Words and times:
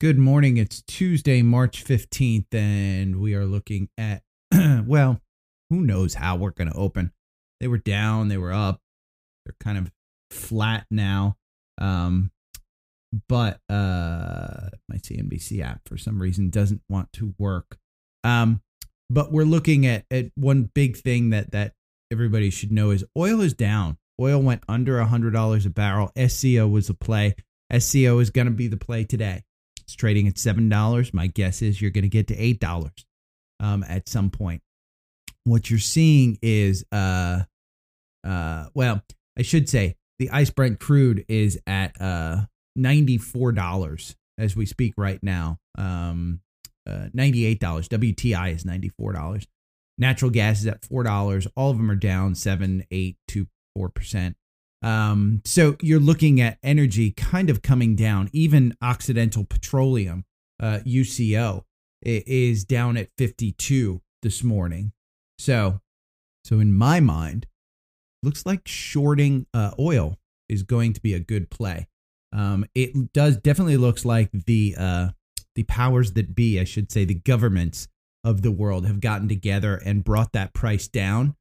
Good 0.00 0.16
morning. 0.16 0.58
It's 0.58 0.80
Tuesday, 0.82 1.42
March 1.42 1.84
15th, 1.84 2.54
and 2.54 3.20
we 3.20 3.34
are 3.34 3.44
looking 3.44 3.88
at, 3.98 4.22
well, 4.86 5.20
who 5.70 5.80
knows 5.80 6.14
how 6.14 6.36
we're 6.36 6.52
going 6.52 6.70
to 6.70 6.78
open. 6.78 7.10
They 7.58 7.66
were 7.66 7.78
down, 7.78 8.28
they 8.28 8.36
were 8.36 8.52
up. 8.52 8.80
They're 9.44 9.56
kind 9.58 9.76
of 9.76 9.90
flat 10.30 10.86
now. 10.88 11.36
Um, 11.78 12.30
but 13.28 13.58
uh, 13.68 14.68
my 14.88 14.98
CNBC 14.98 15.64
app, 15.64 15.80
for 15.88 15.98
some 15.98 16.22
reason, 16.22 16.48
doesn't 16.50 16.82
want 16.88 17.12
to 17.14 17.34
work. 17.36 17.76
Um, 18.22 18.62
but 19.10 19.32
we're 19.32 19.42
looking 19.42 19.84
at, 19.84 20.04
at 20.12 20.26
one 20.36 20.70
big 20.72 20.96
thing 20.96 21.30
that, 21.30 21.50
that 21.50 21.72
everybody 22.12 22.50
should 22.50 22.70
know 22.70 22.90
is 22.90 23.04
oil 23.16 23.40
is 23.40 23.52
down. 23.52 23.98
Oil 24.20 24.40
went 24.40 24.62
under 24.68 24.98
$100 24.98 25.66
a 25.66 25.70
barrel. 25.70 26.12
SCO 26.16 26.68
was 26.68 26.88
a 26.88 26.94
play. 26.94 27.34
SCO 27.76 28.20
is 28.20 28.30
going 28.30 28.46
to 28.46 28.52
be 28.52 28.68
the 28.68 28.76
play 28.76 29.02
today. 29.02 29.42
It's 29.88 29.94
trading 29.94 30.28
at 30.28 30.34
$7. 30.34 31.14
My 31.14 31.28
guess 31.28 31.62
is 31.62 31.80
you're 31.80 31.90
going 31.90 32.02
to 32.02 32.10
get 32.10 32.26
to 32.26 32.36
$8 32.36 32.90
um, 33.58 33.82
at 33.88 34.06
some 34.06 34.28
point. 34.28 34.60
What 35.44 35.70
you're 35.70 35.78
seeing 35.78 36.38
is, 36.42 36.84
uh, 36.92 37.44
uh, 38.22 38.66
well, 38.74 39.02
I 39.38 39.42
should 39.42 39.66
say 39.66 39.96
the 40.18 40.28
ICE 40.28 40.50
Brent 40.50 40.78
crude 40.78 41.24
is 41.26 41.58
at 41.66 41.98
uh, 42.02 42.42
$94 42.78 44.14
as 44.36 44.54
we 44.54 44.66
speak 44.66 44.92
right 44.98 45.22
now. 45.22 45.58
Um, 45.78 46.40
uh, 46.86 47.08
$98. 47.16 47.58
WTI 47.58 48.54
is 48.54 48.64
$94. 48.64 49.46
Natural 49.96 50.30
gas 50.30 50.60
is 50.60 50.66
at 50.66 50.82
$4. 50.82 51.46
All 51.56 51.70
of 51.70 51.78
them 51.78 51.90
are 51.90 51.96
down 51.96 52.34
7, 52.34 52.84
8, 52.90 53.16
2, 53.26 53.46
4%. 53.78 54.34
Um, 54.82 55.42
so 55.44 55.76
you're 55.80 56.00
looking 56.00 56.40
at 56.40 56.58
energy 56.62 57.10
kind 57.10 57.50
of 57.50 57.62
coming 57.62 57.96
down. 57.96 58.30
Even 58.32 58.76
Occidental 58.80 59.44
Petroleum, 59.44 60.24
uh, 60.60 60.80
UCO, 60.86 61.64
is 62.02 62.64
down 62.64 62.96
at 62.96 63.08
52 63.18 64.00
this 64.22 64.44
morning. 64.44 64.92
So, 65.38 65.80
so 66.44 66.60
in 66.60 66.74
my 66.74 67.00
mind, 67.00 67.46
looks 68.22 68.46
like 68.46 68.66
shorting 68.66 69.46
uh, 69.52 69.72
oil 69.78 70.16
is 70.48 70.62
going 70.62 70.92
to 70.92 71.00
be 71.00 71.14
a 71.14 71.20
good 71.20 71.50
play. 71.50 71.88
Um, 72.32 72.66
it 72.74 73.12
does 73.12 73.36
definitely 73.36 73.76
looks 73.76 74.04
like 74.04 74.30
the 74.32 74.74
uh, 74.78 75.08
the 75.54 75.62
powers 75.64 76.12
that 76.12 76.34
be, 76.34 76.60
I 76.60 76.64
should 76.64 76.92
say, 76.92 77.04
the 77.04 77.14
governments 77.14 77.88
of 78.22 78.42
the 78.42 78.50
world 78.50 78.86
have 78.86 79.00
gotten 79.00 79.28
together 79.28 79.80
and 79.84 80.04
brought 80.04 80.32
that 80.32 80.52
price 80.52 80.88
down 80.88 81.34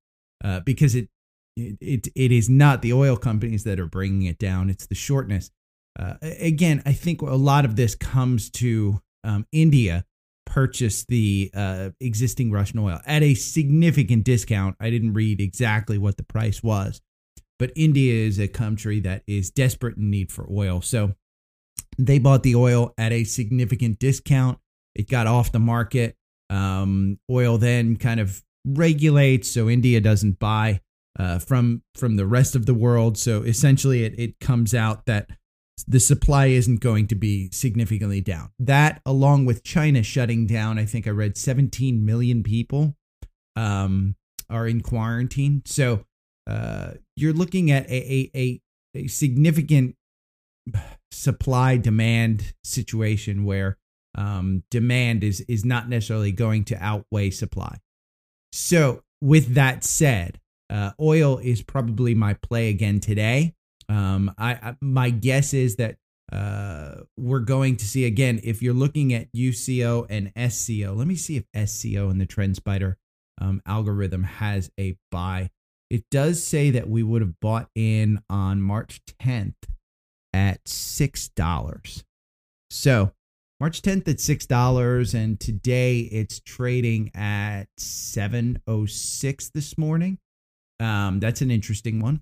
uh, 0.43 0.61
because 0.61 0.95
it 0.95 1.09
it, 1.57 1.77
it, 1.81 2.07
it 2.15 2.31
is 2.31 2.49
not 2.49 2.81
the 2.81 2.93
oil 2.93 3.17
companies 3.17 3.63
that 3.63 3.79
are 3.79 3.87
bringing 3.87 4.23
it 4.23 4.37
down. 4.37 4.69
It's 4.69 4.85
the 4.85 4.95
shortness. 4.95 5.51
Uh, 5.99 6.13
again, 6.21 6.83
I 6.85 6.93
think 6.93 7.21
a 7.21 7.25
lot 7.25 7.65
of 7.65 7.75
this 7.75 7.95
comes 7.95 8.49
to 8.51 9.01
um, 9.23 9.47
India 9.51 10.05
purchase 10.45 11.03
the 11.05 11.51
uh, 11.53 11.89
existing 11.99 12.51
Russian 12.51 12.79
oil 12.79 12.99
at 13.05 13.23
a 13.23 13.33
significant 13.33 14.23
discount. 14.23 14.75
I 14.79 14.89
didn't 14.89 15.13
read 15.13 15.41
exactly 15.41 15.97
what 15.97 16.17
the 16.17 16.23
price 16.23 16.61
was, 16.61 17.01
but 17.59 17.71
India 17.75 18.13
is 18.13 18.39
a 18.39 18.47
country 18.47 18.99
that 19.01 19.23
is 19.27 19.49
desperate 19.49 19.97
in 19.97 20.09
need 20.09 20.31
for 20.31 20.47
oil. 20.49 20.81
So 20.81 21.15
they 21.97 22.19
bought 22.19 22.43
the 22.43 22.55
oil 22.55 22.93
at 22.97 23.11
a 23.11 23.23
significant 23.23 23.99
discount. 23.99 24.59
It 24.95 25.09
got 25.09 25.27
off 25.27 25.51
the 25.51 25.59
market. 25.59 26.15
Um, 26.49 27.19
oil 27.29 27.57
then 27.57 27.97
kind 27.97 28.19
of 28.19 28.41
regulates, 28.65 29.51
so 29.51 29.67
India 29.67 29.99
doesn't 29.99 30.39
buy 30.39 30.81
uh, 31.17 31.39
from 31.39 31.83
from 31.95 32.15
the 32.15 32.25
rest 32.25 32.55
of 32.55 32.65
the 32.65 32.73
world. 32.73 33.17
So 33.17 33.41
essentially, 33.41 34.03
it 34.03 34.17
it 34.17 34.39
comes 34.39 34.73
out 34.73 35.05
that 35.05 35.29
the 35.87 35.99
supply 35.99 36.47
isn't 36.47 36.79
going 36.79 37.07
to 37.07 37.15
be 37.15 37.49
significantly 37.51 38.21
down. 38.21 38.49
That, 38.59 39.01
along 39.05 39.45
with 39.45 39.63
China 39.63 40.03
shutting 40.03 40.47
down, 40.47 40.79
I 40.79 40.85
think 40.85 41.07
I 41.07 41.11
read 41.11 41.37
17 41.37 42.03
million 42.03 42.41
people 42.41 42.95
um, 43.55 44.15
are 44.49 44.67
in 44.67 44.81
quarantine. 44.81 45.61
So 45.65 46.05
uh, 46.47 46.91
you're 47.15 47.33
looking 47.33 47.69
at 47.69 47.87
a, 47.89 48.31
a, 48.35 48.61
a 48.95 49.07
significant 49.07 49.95
supply 51.11 51.77
demand 51.77 52.53
situation 52.63 53.45
where 53.45 53.77
um, 54.15 54.63
demand 54.71 55.23
is 55.23 55.41
is 55.41 55.63
not 55.63 55.89
necessarily 55.89 56.31
going 56.31 56.63
to 56.65 56.83
outweigh 56.83 57.29
supply. 57.29 57.77
So 58.51 59.03
with 59.21 59.53
that 59.53 59.83
said, 59.83 60.39
uh, 60.69 60.91
oil 60.99 61.37
is 61.37 61.61
probably 61.61 62.13
my 62.13 62.33
play 62.33 62.69
again 62.69 62.99
today. 62.99 63.53
Um, 63.89 64.33
I, 64.37 64.53
I 64.53 64.75
my 64.81 65.09
guess 65.09 65.53
is 65.53 65.77
that 65.77 65.97
uh, 66.31 67.03
we're 67.17 67.39
going 67.39 67.77
to 67.77 67.85
see 67.85 68.05
again 68.05 68.39
if 68.43 68.61
you're 68.61 68.73
looking 68.73 69.13
at 69.13 69.31
UCO 69.33 70.05
and 70.09 70.31
SCO. 70.51 70.93
Let 70.93 71.07
me 71.07 71.15
see 71.15 71.37
if 71.37 71.69
SCO 71.69 72.09
and 72.09 72.19
the 72.19 72.25
TrendSpider 72.25 72.95
um, 73.39 73.61
algorithm 73.65 74.23
has 74.23 74.69
a 74.79 74.97
buy. 75.09 75.51
It 75.89 76.03
does 76.11 76.43
say 76.45 76.69
that 76.71 76.89
we 76.89 77.01
would 77.01 77.21
have 77.21 77.39
bought 77.39 77.69
in 77.75 78.21
on 78.29 78.61
March 78.61 79.01
10th 79.21 79.55
at 80.33 80.67
six 80.67 81.29
dollars. 81.29 82.03
So 82.69 83.13
March 83.59 83.81
10th 83.81 84.07
at 84.07 84.19
six 84.19 84.45
dollars, 84.45 85.13
and 85.13 85.39
today 85.39 85.99
it's 85.99 86.41
trading 86.41 87.09
at 87.15 87.65
706 87.77 89.49
this 89.49 89.77
morning. 89.77 90.19
Um, 90.79 91.19
that's 91.19 91.41
an 91.41 91.51
interesting 91.51 91.99
one. 91.99 92.21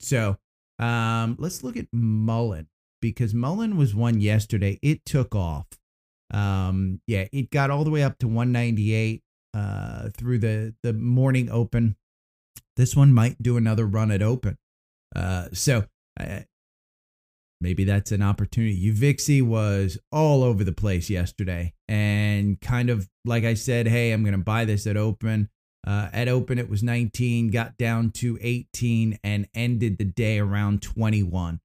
So 0.00 0.36
um, 0.78 1.36
let's 1.38 1.62
look 1.62 1.76
at 1.76 1.86
Mullen 1.92 2.68
because 3.00 3.34
Mullen 3.34 3.76
was 3.76 3.94
one 3.94 4.20
yesterday. 4.20 4.78
It 4.82 5.04
took 5.04 5.34
off. 5.34 5.66
Um, 6.32 7.00
yeah, 7.06 7.26
it 7.32 7.50
got 7.50 7.70
all 7.70 7.84
the 7.84 7.90
way 7.90 8.02
up 8.02 8.18
to 8.18 8.28
198 8.28 9.22
uh, 9.52 10.08
through 10.16 10.38
the 10.38 10.74
the 10.82 10.92
morning 10.92 11.50
open. 11.50 11.96
This 12.76 12.94
one 12.94 13.12
might 13.12 13.42
do 13.42 13.56
another 13.56 13.84
run 13.86 14.10
at 14.10 14.22
open. 14.22 14.56
Uh, 15.14 15.48
so 15.52 15.84
uh, 16.18 16.40
maybe 17.60 17.84
that's 17.84 18.12
an 18.12 18.22
opportunity. 18.22 18.90
Uvixi 18.92 19.42
was 19.42 19.98
all 20.12 20.42
over 20.42 20.64
the 20.64 20.72
place 20.72 21.10
yesterday 21.10 21.74
and 21.88 22.60
kind 22.60 22.90
of 22.90 23.08
like 23.24 23.44
I 23.44 23.54
said, 23.54 23.88
hey, 23.88 24.12
I'm 24.12 24.22
going 24.22 24.32
to 24.32 24.38
buy 24.38 24.64
this 24.64 24.86
at 24.86 24.96
open. 24.96 25.50
Uh, 25.86 26.08
at 26.12 26.28
open, 26.28 26.58
it 26.58 26.68
was 26.68 26.82
19, 26.82 27.48
got 27.48 27.78
down 27.78 28.10
to 28.10 28.38
18, 28.40 29.18
and 29.24 29.48
ended 29.54 29.98
the 29.98 30.04
day 30.04 30.38
around 30.38 30.82
21. 30.82 31.60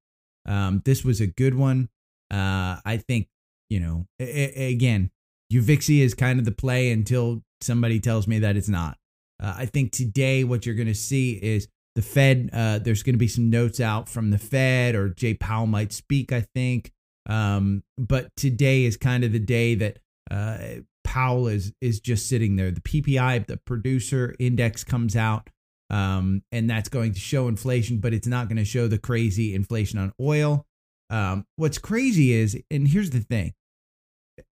Um, 0.45 0.81
this 0.85 1.03
was 1.03 1.19
a 1.19 1.27
good 1.27 1.55
one. 1.55 1.89
Uh, 2.31 2.79
I 2.85 2.97
think, 2.97 3.27
you 3.69 3.79
know, 3.79 4.05
again, 4.19 5.11
Uvixi 5.51 5.99
is 5.99 6.13
kind 6.13 6.39
of 6.39 6.45
the 6.45 6.51
play 6.51 6.91
until 6.91 7.43
somebody 7.61 7.99
tells 7.99 8.27
me 8.27 8.39
that 8.39 8.55
it's 8.55 8.69
not. 8.69 8.97
Uh, 9.41 9.53
I 9.57 9.65
think 9.65 9.91
today 9.91 10.43
what 10.43 10.65
you're 10.65 10.75
going 10.75 10.87
to 10.87 10.95
see 10.95 11.33
is 11.33 11.67
the 11.95 12.01
Fed. 12.01 12.49
Uh, 12.53 12.79
there's 12.79 13.03
going 13.03 13.15
to 13.15 13.19
be 13.19 13.27
some 13.27 13.49
notes 13.49 13.79
out 13.79 14.07
from 14.07 14.31
the 14.31 14.37
Fed, 14.37 14.95
or 14.95 15.09
Jay 15.09 15.33
Powell 15.33 15.67
might 15.67 15.93
speak. 15.93 16.31
I 16.31 16.41
think. 16.41 16.91
Um, 17.27 17.83
but 17.97 18.35
today 18.35 18.83
is 18.85 18.97
kind 18.97 19.23
of 19.23 19.31
the 19.31 19.40
day 19.40 19.75
that 19.75 19.99
uh, 20.29 20.57
Powell 21.05 21.47
is 21.47 21.72
is 21.79 22.02
just 22.02 22.28
sitting 22.28 22.57
there. 22.57 22.72
The 22.72 22.81
PPI, 22.81 23.47
the 23.47 23.57
producer 23.57 24.35
index 24.40 24.84
comes 24.84 25.16
out, 25.16 25.49
um, 25.90 26.41
and 26.52 26.69
that's 26.69 26.90
going 26.90 27.13
to 27.13 27.19
show 27.19 27.47
inflation, 27.47 27.99
but 27.99 28.13
it's 28.13 28.28
not 28.28 28.49
going 28.49 28.57
to 28.57 28.66
show 28.66 28.87
the 28.87 28.97
crazy 28.97 29.55
inflation 29.55 29.99
on 29.99 30.11
oil. 30.19 30.66
Um, 31.09 31.46
what's 31.55 31.78
crazy 31.78 32.34
is, 32.34 32.59
and 32.69 32.87
here's 32.87 33.11
the 33.11 33.22
thing: 33.22 33.53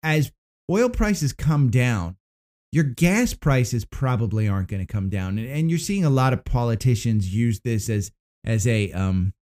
as 0.04 0.32
oil 0.72 0.90
prices 0.90 1.34
come 1.34 1.70
down, 1.70 2.16
your 2.72 2.86
gas 2.86 3.34
prices 3.34 3.84
probably 3.84 4.48
aren't 4.48 4.70
going 4.70 4.86
to 4.86 4.92
come 4.92 5.10
down, 5.10 5.38
and, 5.38 5.50
and 5.50 5.70
you're 5.70 5.80
seeing 5.80 6.06
a 6.06 6.10
lot 6.10 6.32
of 6.32 6.46
politicians 6.46 7.34
use 7.34 7.60
this 7.66 7.90
as 7.90 8.12
as 8.46 8.68
a 8.68 8.92
um 8.94 9.34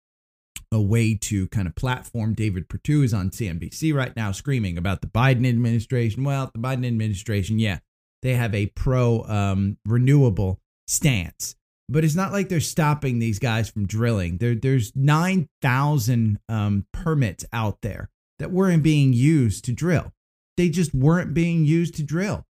a 0.72 0.82
way 0.82 1.16
to 1.16 1.48
kind 1.50 1.68
of 1.68 1.76
platform 1.76 2.34
David 2.34 2.70
Perdue 2.70 3.04
is 3.04 3.14
on 3.14 3.30
CNBC 3.30 3.94
right 3.94 4.16
now 4.16 4.32
screaming 4.32 4.78
about 4.78 5.02
the 5.02 5.08
Biden 5.08 5.48
administration. 5.48 6.24
Well, 6.24 6.50
the 6.54 6.62
Biden 6.62 6.88
administration, 6.88 7.60
yeah, 7.60 7.80
they 8.22 8.36
have 8.36 8.56
a 8.56 8.68
pro 8.68 9.24
um, 9.24 9.78
renewable 9.86 10.60
stance, 10.88 11.56
but 11.90 12.06
it's 12.06 12.16
not 12.16 12.32
like 12.32 12.48
they're 12.48 12.60
stopping 12.62 13.20
these 13.20 13.40
guys 13.40 13.70
from 13.70 13.86
drilling. 13.86 14.38
There, 14.38 14.56
there's 14.56 14.96
9,000 14.96 16.40
um, 16.48 16.86
permits 16.94 17.46
out 17.52 17.80
there 17.82 18.10
that 18.40 18.52
weren't 18.52 18.84
being 18.84 19.14
used 19.14 19.66
to 19.66 19.74
drill. 19.74 20.14
They 20.58 20.70
just 20.70 20.94
weren't 20.94 21.34
being 21.34 21.66
used 21.66 21.96
to 21.96 22.04
drill. 22.04 22.46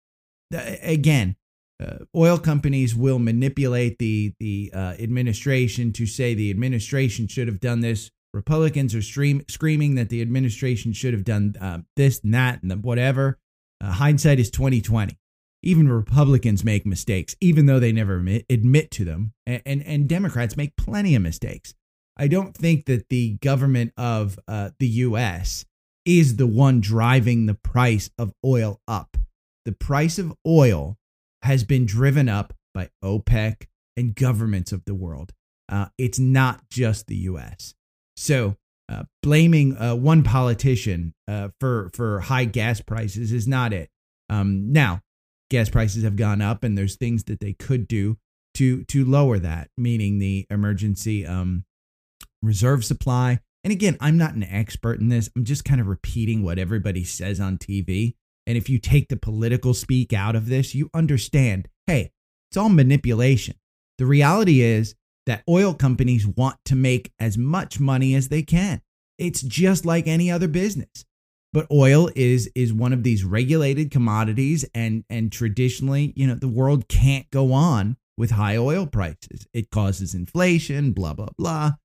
Again, 0.52 1.38
uh, 1.82 2.06
oil 2.16 2.38
companies 2.38 2.96
will 2.96 3.20
manipulate 3.20 3.98
the 3.98 4.34
the 4.40 4.72
uh, 4.74 4.94
administration 5.00 5.92
to 5.94 6.06
say 6.06 6.34
the 6.34 6.50
administration 6.50 7.28
should 7.28 7.48
have 7.48 7.60
done 7.60 7.82
this. 7.82 8.12
Republicans 8.34 8.96
are 8.96 9.02
stream, 9.02 9.42
screaming 9.50 9.96
that 9.96 10.10
the 10.10 10.22
administration 10.22 10.94
should 10.94 11.14
have 11.14 11.26
done 11.26 11.56
uh, 11.60 11.80
this 11.98 12.22
and 12.24 12.34
that 12.34 12.64
and 12.64 12.84
whatever. 12.84 13.40
Uh, 13.82 13.92
hindsight 13.92 14.40
is 14.40 14.52
twenty 14.52 14.82
twenty. 14.82 15.18
Even 15.64 15.88
Republicans 15.88 16.64
make 16.64 16.86
mistakes, 16.86 17.36
even 17.40 17.68
though 17.68 17.80
they 17.80 17.92
never 17.92 18.18
admit, 18.18 18.46
admit 18.50 18.90
to 18.90 19.06
them, 19.06 19.34
and, 19.46 19.62
and, 19.64 19.84
and 19.86 20.10
Democrats 20.10 20.58
make 20.58 20.76
plenty 20.76 21.14
of 21.14 21.22
mistakes. 21.22 21.76
I 22.18 22.28
don't 22.28 22.56
think 22.56 22.86
that 22.86 23.10
the 23.10 23.38
government 23.42 23.94
of 23.96 24.40
uh, 24.48 24.72
the 24.80 24.88
U.S. 24.88 25.66
is 26.04 26.38
the 26.38 26.48
one 26.48 26.82
driving 26.82 27.46
the 27.46 27.54
price 27.54 28.10
of 28.18 28.34
oil 28.44 28.82
up. 28.88 29.18
The 29.66 29.72
price 29.72 30.18
of 30.18 30.34
oil 30.48 30.98
has 31.44 31.64
been 31.64 31.86
driven 31.86 32.30
up 32.30 32.54
by 32.74 32.90
OPEC 33.04 33.68
and 33.98 34.16
governments 34.16 34.72
of 34.72 34.86
the 34.86 34.96
world. 34.96 35.34
Uh, 35.70 35.88
it's 35.98 36.20
not 36.20 36.70
just 36.70 37.08
the 37.08 37.16
U.S. 37.16 37.74
So 38.16 38.58
uh, 38.90 39.04
blaming 39.24 39.78
uh, 39.78 39.96
one 39.96 40.24
politician 40.24 41.14
uh, 41.28 41.50
for 41.60 41.90
for 41.94 42.20
high 42.20 42.46
gas 42.46 42.82
prices 42.82 43.32
is 43.32 43.48
not 43.48 43.74
it. 43.74 43.90
Um, 44.30 44.72
now, 44.72 45.02
gas 45.50 45.70
prices 45.70 46.04
have 46.04 46.16
gone 46.16 46.42
up, 46.42 46.64
and 46.64 46.78
there's 46.78 46.98
things 46.98 47.24
that 47.26 47.40
they 47.40 47.54
could 47.54 47.88
do 47.88 48.18
to 48.56 48.84
to 48.86 49.06
lower 49.06 49.40
that, 49.40 49.70
meaning 49.78 50.20
the 50.20 50.46
emergency 50.50 51.26
um, 51.26 51.64
reserve 52.42 52.84
supply. 52.84 53.40
And 53.64 53.72
again, 53.72 53.96
I'm 54.02 54.18
not 54.18 54.34
an 54.34 54.44
expert 54.44 55.00
in 55.00 55.10
this. 55.10 55.30
I'm 55.36 55.46
just 55.46 55.64
kind 55.64 55.80
of 55.80 55.88
repeating 55.88 56.44
what 56.44 56.60
everybody 56.60 57.04
says 57.04 57.40
on 57.40 57.58
TV. 57.58 58.16
And 58.52 58.58
if 58.58 58.68
you 58.68 58.80
take 58.80 59.08
the 59.08 59.16
political 59.16 59.74
speak 59.74 60.12
out 60.12 60.36
of 60.36 60.50
this, 60.50 60.76
you 60.76 60.90
understand 60.94 61.70
hey, 61.88 62.12
it's 62.50 62.58
all 62.58 62.68
manipulation. 62.68 63.56
The 63.98 64.06
reality 64.06 64.60
is 64.60 64.94
that 65.26 65.44
oil 65.48 65.74
companies 65.74 66.28
want 66.28 66.58
to 66.66 66.76
make 66.76 67.14
as 67.18 67.38
much 67.38 67.80
money 67.80 68.14
as 68.14 68.28
they 68.28 68.42
can. 68.44 68.82
It's 69.18 69.42
just 69.42 69.86
like 69.86 70.06
any 70.06 70.30
other 70.30 70.50
business. 70.50 71.06
But 71.54 71.68
oil 71.72 72.10
is 72.14 72.52
is 72.54 72.74
one 72.74 72.92
of 72.92 73.04
these 73.04 73.24
regulated 73.24 73.90
commodities 73.90 74.66
and 74.76 75.06
and 75.10 75.32
traditionally, 75.32 76.12
you 76.18 76.28
know, 76.28 76.36
the 76.36 76.50
world 76.50 76.90
can't 76.90 77.32
go 77.32 77.54
on 77.54 77.96
with 78.18 78.32
high 78.32 78.58
oil 78.58 78.86
prices. 78.86 79.48
It 79.54 79.72
causes 79.72 80.14
inflation, 80.14 80.92
blah 80.92 81.14
blah 81.14 81.30
blah. 81.38 81.76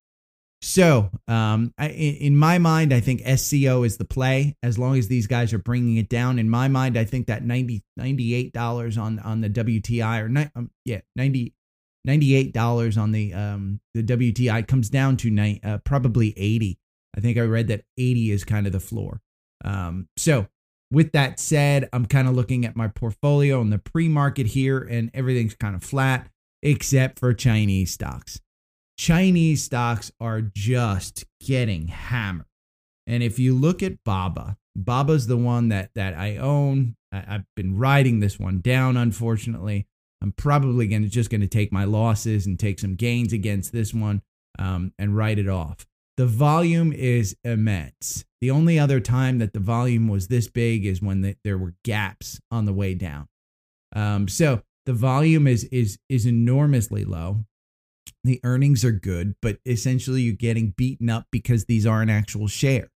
So, 0.66 1.10
um, 1.28 1.72
I, 1.78 1.90
in 1.90 2.36
my 2.36 2.58
mind, 2.58 2.92
I 2.92 2.98
think 2.98 3.22
SCO 3.24 3.84
is 3.84 3.98
the 3.98 4.04
play. 4.04 4.56
As 4.64 4.76
long 4.80 4.98
as 4.98 5.06
these 5.06 5.28
guys 5.28 5.52
are 5.52 5.60
bringing 5.60 5.96
it 5.96 6.08
down, 6.08 6.40
in 6.40 6.50
my 6.50 6.66
mind, 6.66 6.98
I 6.98 7.04
think 7.04 7.28
that 7.28 7.44
90 7.44 8.50
dollars 8.50 8.98
on 8.98 9.20
on 9.20 9.42
the 9.42 9.48
WTI 9.48 10.22
or 10.22 10.50
um, 10.58 10.72
yeah 10.84 11.02
90 11.14 12.50
dollars 12.50 12.98
on 12.98 13.12
the 13.12 13.32
um 13.32 13.80
the 13.94 14.02
WTI 14.02 14.66
comes 14.66 14.90
down 14.90 15.16
to 15.18 15.30
ni- 15.30 15.60
uh, 15.62 15.78
probably 15.84 16.34
80. 16.36 16.80
I 17.16 17.20
think 17.20 17.38
I 17.38 17.42
read 17.42 17.68
that 17.68 17.84
80 17.96 18.32
is 18.32 18.42
kind 18.42 18.66
of 18.66 18.72
the 18.72 18.80
floor. 18.80 19.20
Um, 19.64 20.08
so 20.16 20.48
with 20.90 21.12
that 21.12 21.38
said, 21.38 21.88
I'm 21.92 22.06
kind 22.06 22.26
of 22.26 22.34
looking 22.34 22.66
at 22.66 22.74
my 22.74 22.88
portfolio 22.88 23.60
in 23.60 23.70
the 23.70 23.78
pre-market 23.78 24.48
here, 24.48 24.80
and 24.80 25.12
everything's 25.14 25.54
kind 25.54 25.76
of 25.76 25.84
flat 25.84 26.28
except 26.60 27.20
for 27.20 27.32
Chinese 27.34 27.92
stocks. 27.92 28.40
Chinese 28.96 29.62
stocks 29.62 30.10
are 30.20 30.40
just 30.40 31.24
getting 31.40 31.88
hammered. 31.88 32.46
And 33.06 33.22
if 33.22 33.38
you 33.38 33.54
look 33.54 33.82
at 33.82 34.02
Baba, 34.04 34.56
Baba's 34.74 35.26
the 35.26 35.36
one 35.36 35.68
that 35.68 35.90
that 35.94 36.14
I 36.14 36.36
own. 36.36 36.96
I, 37.12 37.20
have 37.20 37.44
been 37.54 37.78
riding 37.78 38.20
this 38.20 38.38
one 38.38 38.60
down, 38.60 38.96
unfortunately. 38.96 39.86
I'm 40.22 40.32
probably 40.32 40.88
to 40.88 41.08
just 41.08 41.30
going 41.30 41.40
to 41.40 41.46
take 41.46 41.72
my 41.72 41.84
losses 41.84 42.46
and 42.46 42.58
take 42.58 42.78
some 42.78 42.94
gains 42.94 43.32
against 43.32 43.72
this 43.72 43.94
one 43.94 44.22
um, 44.58 44.92
and 44.98 45.16
write 45.16 45.38
it 45.38 45.48
off. 45.48 45.86
The 46.16 46.26
volume 46.26 46.92
is 46.92 47.36
immense. 47.44 48.24
The 48.40 48.50
only 48.50 48.78
other 48.78 49.00
time 49.00 49.38
that 49.38 49.52
the 49.52 49.60
volume 49.60 50.08
was 50.08 50.28
this 50.28 50.48
big 50.48 50.86
is 50.86 51.02
when 51.02 51.20
the, 51.20 51.36
there 51.44 51.58
were 51.58 51.74
gaps 51.84 52.40
on 52.50 52.64
the 52.64 52.72
way 52.72 52.94
down. 52.94 53.28
Um, 53.94 54.26
so 54.26 54.62
the 54.86 54.92
volume 54.92 55.46
is 55.46 55.64
is 55.64 55.98
is 56.08 56.26
enormously 56.26 57.04
low. 57.04 57.44
The 58.26 58.40
earnings 58.42 58.84
are 58.84 58.92
good, 58.92 59.36
but 59.40 59.58
essentially 59.64 60.22
you're 60.22 60.34
getting 60.34 60.74
beaten 60.76 61.08
up 61.08 61.26
because 61.30 61.66
these 61.66 61.86
aren't 61.86 62.10
actual 62.10 62.48
shares. 62.48 62.90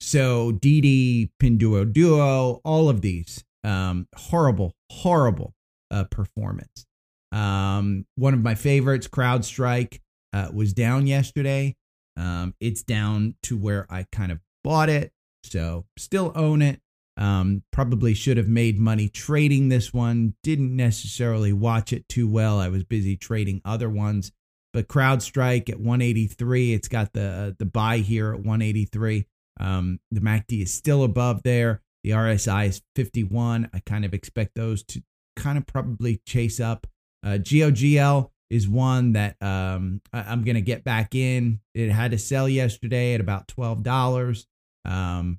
So 0.00 0.52
Didi, 0.52 1.32
Pinduoduo, 1.42 2.60
all 2.64 2.88
of 2.88 3.00
these, 3.00 3.44
um, 3.64 4.06
horrible, 4.14 4.74
horrible 4.90 5.54
uh, 5.90 6.04
performance. 6.04 6.86
Um, 7.32 8.06
one 8.16 8.34
of 8.34 8.42
my 8.42 8.54
favorites, 8.54 9.08
CrowdStrike, 9.08 10.00
uh, 10.32 10.48
was 10.52 10.72
down 10.72 11.06
yesterday. 11.06 11.76
Um, 12.16 12.54
it's 12.60 12.82
down 12.82 13.36
to 13.44 13.56
where 13.56 13.86
I 13.88 14.06
kind 14.12 14.30
of 14.30 14.40
bought 14.62 14.88
it, 14.88 15.12
so 15.42 15.86
still 15.96 16.32
own 16.34 16.60
it. 16.60 16.80
Um, 17.16 17.62
probably 17.70 18.14
should 18.14 18.36
have 18.36 18.48
made 18.48 18.78
money 18.78 19.08
trading 19.08 19.68
this 19.68 19.92
one. 19.92 20.34
Didn't 20.42 20.74
necessarily 20.74 21.52
watch 21.52 21.92
it 21.92 22.08
too 22.08 22.28
well. 22.28 22.58
I 22.58 22.68
was 22.68 22.84
busy 22.84 23.16
trading 23.16 23.60
other 23.64 23.90
ones. 23.90 24.32
But 24.72 24.88
CrowdStrike 24.88 25.68
at 25.68 25.80
183, 25.80 26.74
it's 26.74 26.88
got 26.88 27.12
the 27.12 27.28
uh, 27.28 27.52
the 27.58 27.66
buy 27.66 27.98
here 27.98 28.32
at 28.32 28.38
183. 28.38 29.26
Um, 29.58 30.00
the 30.10 30.20
MACD 30.20 30.62
is 30.62 30.72
still 30.72 31.02
above 31.02 31.42
there. 31.42 31.82
The 32.04 32.10
RSI 32.10 32.68
is 32.68 32.82
51. 32.96 33.70
I 33.74 33.80
kind 33.80 34.04
of 34.04 34.14
expect 34.14 34.54
those 34.54 34.82
to 34.84 35.02
kind 35.36 35.58
of 35.58 35.66
probably 35.66 36.20
chase 36.24 36.60
up. 36.60 36.86
Uh, 37.24 37.38
GOGL 37.38 38.30
is 38.50 38.68
one 38.68 39.12
that 39.12 39.36
um, 39.40 40.00
I, 40.12 40.32
am 40.32 40.42
going 40.42 40.56
to 40.56 40.60
get 40.60 40.84
back 40.84 41.14
in. 41.14 41.60
It 41.74 41.90
had 41.90 42.10
to 42.10 42.18
sell 42.18 42.48
yesterday 42.48 43.14
at 43.14 43.20
about 43.20 43.48
twelve 43.48 43.82
dollars, 43.82 44.46
um, 44.84 45.38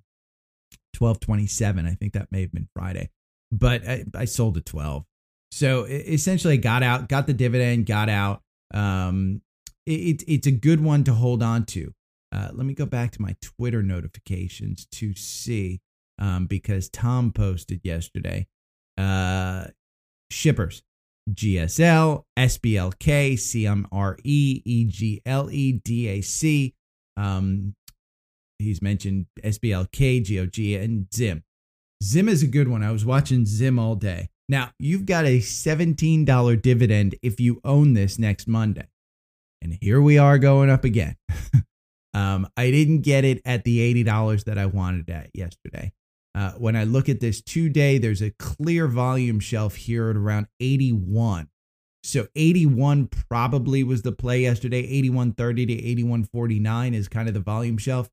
twelve 0.93 1.19
twenty 1.19 1.47
seven. 1.47 1.85
I 1.85 1.95
think 1.95 2.13
that 2.13 2.31
may 2.31 2.41
have 2.41 2.51
been 2.51 2.69
Friday, 2.75 3.09
but 3.51 3.87
I, 3.87 4.05
I 4.15 4.25
sold 4.25 4.57
at 4.57 4.65
twelve. 4.65 5.05
So 5.51 5.83
essentially, 5.83 6.57
got 6.57 6.83
out, 6.83 7.09
got 7.09 7.27
the 7.27 7.33
dividend, 7.33 7.85
got 7.85 8.07
out. 8.07 8.41
Um, 8.73 9.41
it, 9.85 10.23
it's 10.27 10.47
a 10.47 10.51
good 10.51 10.83
one 10.83 11.03
to 11.05 11.13
hold 11.13 11.43
on 11.43 11.65
to. 11.67 11.93
Uh, 12.33 12.49
let 12.53 12.65
me 12.65 12.73
go 12.73 12.85
back 12.85 13.11
to 13.11 13.21
my 13.21 13.35
Twitter 13.41 13.83
notifications 13.83 14.85
to 14.91 15.13
see 15.13 15.81
um, 16.17 16.45
because 16.45 16.89
Tom 16.89 17.31
posted 17.31 17.81
yesterday. 17.83 18.47
Uh, 18.97 19.65
shippers 20.29 20.83
GSL, 21.29 22.23
SBLK, 22.37 23.33
CMRE, 23.33 24.61
EGLE, 24.65 25.81
DAC. 25.85 26.73
Um, 27.17 27.75
he's 28.59 28.81
mentioned 28.81 29.27
SBLK, 29.43 30.23
GOG, 30.27 30.81
and 30.81 31.07
Zim. 31.13 31.43
Zim 32.03 32.27
is 32.27 32.41
a 32.41 32.47
good 32.47 32.67
one. 32.67 32.83
I 32.83 32.91
was 32.91 33.05
watching 33.05 33.45
Zim 33.45 33.77
all 33.77 33.95
day. 33.95 34.29
Now, 34.51 34.71
you've 34.77 35.05
got 35.05 35.23
a 35.23 35.39
$17 35.39 36.61
dividend 36.61 37.15
if 37.23 37.39
you 37.39 37.61
own 37.63 37.93
this 37.93 38.19
next 38.19 38.49
Monday. 38.49 38.89
And 39.61 39.77
here 39.79 40.01
we 40.01 40.17
are 40.17 40.37
going 40.37 40.69
up 40.69 40.83
again. 40.83 41.15
um, 42.13 42.49
I 42.57 42.69
didn't 42.69 42.99
get 42.99 43.23
it 43.23 43.41
at 43.45 43.63
the 43.63 44.03
$80 44.03 44.43
that 44.43 44.57
I 44.57 44.65
wanted 44.65 45.09
at 45.09 45.29
yesterday. 45.33 45.93
Uh, 46.35 46.51
when 46.51 46.75
I 46.75 46.83
look 46.83 47.07
at 47.07 47.21
this 47.21 47.41
today, 47.41 47.97
there's 47.97 48.21
a 48.21 48.31
clear 48.31 48.89
volume 48.89 49.39
shelf 49.39 49.75
here 49.75 50.09
at 50.09 50.17
around 50.17 50.47
81. 50.59 51.47
So 52.03 52.27
81 52.35 53.07
probably 53.07 53.85
was 53.85 54.01
the 54.01 54.11
play 54.11 54.41
yesterday. 54.41 55.01
81.30 55.01 55.35
to 55.67 56.03
81.49 56.03 56.93
is 56.93 57.07
kind 57.07 57.29
of 57.29 57.33
the 57.33 57.39
volume 57.39 57.77
shelf. 57.77 58.09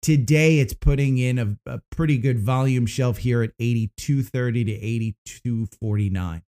Today, 0.00 0.60
it's 0.60 0.74
putting 0.74 1.18
in 1.18 1.38
a, 1.38 1.56
a 1.66 1.80
pretty 1.90 2.18
good 2.18 2.38
volume 2.38 2.86
shelf 2.86 3.18
here 3.18 3.42
at 3.42 3.56
82.30 3.58 4.30
to 4.66 5.48
82.49. 5.48 6.42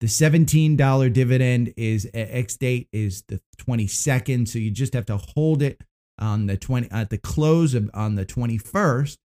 The 0.00 0.06
$17 0.06 1.12
dividend 1.12 1.74
is 1.76 2.08
X 2.14 2.56
date 2.56 2.88
is 2.92 3.24
the 3.26 3.40
22nd, 3.60 4.46
so 4.46 4.60
you 4.60 4.70
just 4.70 4.94
have 4.94 5.06
to 5.06 5.16
hold 5.16 5.60
it 5.60 5.82
on 6.20 6.46
the 6.46 6.56
20 6.56 6.88
at 6.90 7.10
the 7.10 7.18
close 7.18 7.74
of 7.74 7.90
on 7.94 8.14
the 8.14 8.24
21st. 8.24 9.16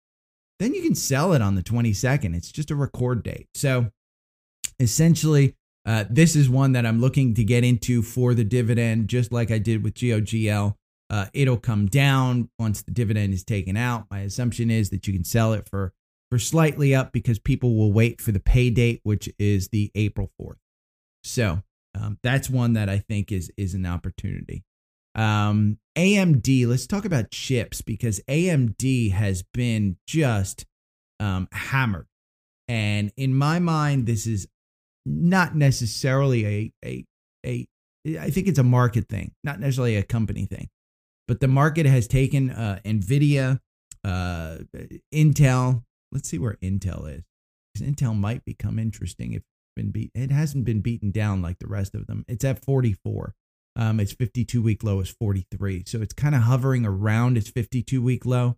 Then 0.60 0.74
you 0.74 0.82
can 0.82 0.96
sell 0.96 1.34
it 1.34 1.42
on 1.42 1.56
the 1.56 1.64
22nd. 1.64 2.36
It's 2.36 2.52
just 2.52 2.72
a 2.72 2.76
record 2.76 3.24
date. 3.24 3.50
So 3.54 3.92
essentially, 4.80 5.56
uh, 5.86 6.06
this 6.10 6.36
is 6.36 6.50
one 6.50 6.72
that 6.72 6.86
I'm 6.86 7.02
looking 7.02 7.34
to 7.36 7.44
get 7.44 7.64
into 7.64 8.02
for 8.02 8.34
the 8.34 8.44
dividend, 8.44 9.10
just 9.10 9.32
like 9.32 9.52
I 9.52 9.60
did 9.60 9.84
with 9.84 9.94
GOGL. 9.96 10.76
Uh, 11.14 11.28
it'll 11.32 11.58
come 11.58 11.86
down 11.86 12.50
once 12.58 12.82
the 12.82 12.90
dividend 12.90 13.36
is 13.36 13.44
taken 13.44 13.78
out. 13.78 14.08
My 14.10 14.22
assumption 14.22 14.72
is 14.72 14.90
that 14.90 15.06
you 15.06 15.14
can 15.14 15.24
sell 15.24 15.54
it 15.54 15.70
for 15.70 15.94
for 16.32 16.40
slightly 16.40 16.96
up 16.96 17.12
because 17.12 17.38
people 17.38 17.76
will 17.76 17.94
wait 17.94 18.20
for 18.20 18.32
the 18.32 18.40
pay 18.40 18.72
date, 18.72 19.00
which 19.04 19.30
is 19.38 19.68
the 19.68 19.92
April 19.94 20.32
4th. 20.42 20.56
So 21.24 21.62
um, 21.94 22.18
that's 22.24 22.50
one 22.50 22.74
that 22.74 22.90
I 22.90 22.98
think 22.98 23.32
is 23.32 23.52
is 23.58 23.76
an 23.76 23.86
opportunity. 23.86 24.64
Um, 25.14 25.78
AMD, 25.96 26.66
let's 26.66 26.88
talk 26.88 27.06
about 27.06 27.30
chips 27.30 27.84
because 27.84 28.20
AMD 28.28 29.12
has 29.12 29.44
been 29.54 29.98
just 30.08 30.66
um, 31.20 31.48
hammered. 31.52 32.08
And 32.68 33.12
in 33.18 33.36
my 33.36 33.60
mind, 33.60 34.08
this 34.08 34.26
is 34.26 34.48
not 35.06 35.56
necessarily 35.56 36.48
a, 36.48 36.74
a, 36.84 37.06
a, 37.46 37.68
I 38.20 38.32
think 38.32 38.48
it's 38.48 38.58
a 38.58 38.64
market 38.64 39.08
thing, 39.08 39.34
not 39.44 39.60
necessarily 39.60 39.96
a 39.96 40.02
company 40.02 40.48
thing. 40.48 40.70
But 41.28 41.40
the 41.40 41.48
market 41.48 41.86
has 41.86 42.08
taken 42.08 42.50
uh, 42.50 42.80
NVIDIA, 42.84 43.60
uh, 44.04 44.58
Intel. 45.14 45.84
Let's 46.12 46.30
see 46.30 46.38
where 46.38 46.58
Intel 46.62 47.10
is. 47.10 47.24
Intel 47.80 48.16
might 48.16 48.46
become 48.46 48.78
interesting 48.78 49.34
if 49.34 49.44
been 49.76 49.92
beat. 49.92 50.12
It 50.14 50.32
hasn't 50.32 50.66
been 50.66 50.82
beaten 50.82 51.12
down 51.12 51.42
like 51.42 51.60
the 51.60 51.68
rest 51.68 51.96
of 51.96 52.08
them. 52.08 52.26
It's 52.28 52.46
at 52.46 52.64
44. 52.64 53.34
Um, 53.76 54.00
its 54.00 54.14
52 54.14 54.62
week 54.62 54.84
low 54.84 55.00
is 55.00 55.10
43. 55.10 55.84
So 55.88 56.02
it's 56.02 56.14
kind 56.14 56.36
of 56.36 56.42
hovering 56.42 56.86
around 56.86 57.38
its 57.38 57.50
52 57.50 58.02
week 58.02 58.26
low. 58.26 58.58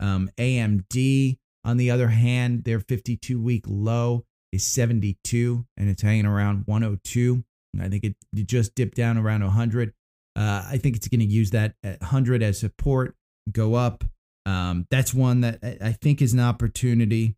Um, 0.00 0.30
AMD, 0.38 1.38
on 1.64 1.76
the 1.76 1.90
other 1.90 2.08
hand, 2.08 2.64
their 2.64 2.80
52 2.80 3.40
week 3.40 3.64
low 3.68 4.24
is 4.52 4.66
72 4.66 5.66
and 5.76 5.88
it's 5.88 6.02
hanging 6.02 6.26
around 6.26 6.64
102. 6.66 7.44
I 7.80 7.88
think 7.88 8.04
it, 8.04 8.16
it 8.34 8.46
just 8.46 8.74
dipped 8.74 8.96
down 8.96 9.18
around 9.18 9.42
100. 9.42 9.92
Uh, 10.36 10.64
I 10.70 10.76
think 10.76 10.96
it's 10.96 11.08
going 11.08 11.20
to 11.20 11.26
use 11.26 11.50
that 11.50 11.74
at 11.82 12.00
100 12.00 12.42
as 12.42 12.60
support, 12.60 13.16
go 13.50 13.74
up. 13.74 14.04
Um, 14.44 14.86
that's 14.90 15.14
one 15.14 15.40
that 15.40 15.58
I 15.82 15.92
think 15.92 16.20
is 16.20 16.34
an 16.34 16.40
opportunity. 16.40 17.36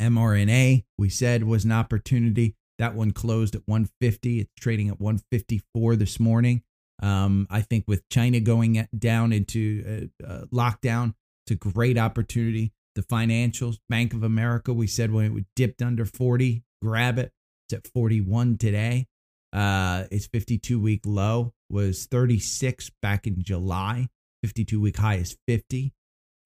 mRNA, 0.00 0.84
we 0.98 1.08
said, 1.08 1.44
was 1.44 1.64
an 1.64 1.72
opportunity. 1.72 2.56
That 2.78 2.94
one 2.94 3.12
closed 3.12 3.54
at 3.54 3.62
150. 3.66 4.40
It's 4.40 4.50
trading 4.58 4.88
at 4.88 5.00
154 5.00 5.96
this 5.96 6.18
morning. 6.18 6.62
Um, 7.02 7.46
I 7.48 7.62
think 7.62 7.84
with 7.86 8.08
China 8.08 8.40
going 8.40 8.86
down 8.98 9.32
into 9.32 10.10
uh, 10.22 10.26
uh, 10.26 10.44
lockdown, 10.52 11.14
it's 11.44 11.52
a 11.52 11.54
great 11.54 11.96
opportunity. 11.96 12.72
The 12.96 13.02
financials, 13.02 13.78
Bank 13.88 14.12
of 14.12 14.22
America, 14.22 14.72
we 14.72 14.86
said 14.86 15.12
when 15.12 15.36
it 15.38 15.44
dipped 15.54 15.80
under 15.80 16.04
40, 16.04 16.64
grab 16.82 17.18
it. 17.18 17.32
It's 17.66 17.78
at 17.78 17.92
41 17.92 18.58
today. 18.58 19.06
Uh, 19.52 20.04
its 20.10 20.26
52 20.26 20.78
week 20.78 21.00
low 21.04 21.52
was 21.68 22.06
36 22.06 22.90
back 23.02 23.26
in 23.26 23.42
July. 23.42 24.08
52 24.42 24.80
week 24.80 24.96
high 24.96 25.16
is 25.16 25.36
50. 25.46 25.92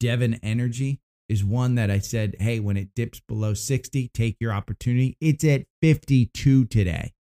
Devon 0.00 0.34
Energy 0.42 1.00
is 1.28 1.44
one 1.44 1.74
that 1.76 1.90
I 1.90 1.98
said, 1.98 2.36
hey, 2.40 2.60
when 2.60 2.76
it 2.76 2.94
dips 2.94 3.20
below 3.20 3.54
60, 3.54 4.08
take 4.08 4.36
your 4.40 4.52
opportunity. 4.52 5.16
It's 5.20 5.44
at 5.44 5.62
52 5.80 6.66
today. 6.66 7.12